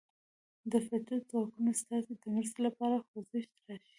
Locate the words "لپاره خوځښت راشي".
2.67-3.89